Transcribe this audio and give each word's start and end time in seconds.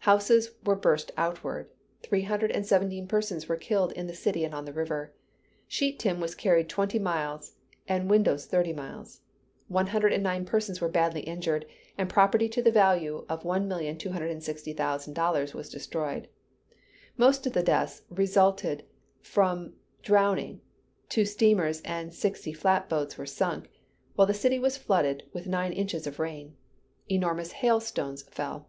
Houses 0.00 0.50
were 0.66 0.76
burst 0.76 1.12
outward; 1.16 1.66
three 2.02 2.20
hundred 2.20 2.50
and 2.50 2.66
seventeen 2.66 3.08
persons 3.08 3.48
were 3.48 3.56
killed 3.56 3.92
in 3.92 4.06
the 4.06 4.12
city 4.14 4.44
and 4.44 4.52
on 4.52 4.66
the 4.66 4.72
river. 4.74 5.14
Sheet 5.66 5.98
tin 5.98 6.20
was 6.20 6.34
carried 6.34 6.68
twenty 6.68 6.98
miles, 6.98 7.54
and 7.88 8.10
windows 8.10 8.44
thirty 8.44 8.74
miles. 8.74 9.22
One 9.68 9.86
hundred 9.86 10.12
and 10.12 10.22
nine 10.22 10.44
persons 10.44 10.82
were 10.82 10.90
badly 10.90 11.22
injured, 11.22 11.64
and 11.96 12.10
property 12.10 12.50
to 12.50 12.60
the 12.60 12.70
value 12.70 13.24
of 13.30 13.44
$1,260,000 13.44 15.70
destroyed. 15.70 16.28
Most 17.16 17.46
of 17.46 17.54
the 17.54 17.62
deaths 17.62 18.02
resulted 18.10 18.84
from 19.22 19.72
drowning; 20.02 20.60
two 21.08 21.24
steamers 21.24 21.80
and 21.86 22.12
sixty 22.12 22.52
flatboats 22.52 23.16
were 23.16 23.24
sunk, 23.24 23.70
while 24.16 24.26
the 24.26 24.34
city 24.34 24.58
was 24.58 24.76
flooded 24.76 25.22
with 25.32 25.46
nine 25.46 25.72
inches 25.72 26.06
of 26.06 26.18
rain. 26.18 26.56
Enormous 27.10 27.52
hail 27.52 27.80
stones 27.80 28.22
fell. 28.24 28.68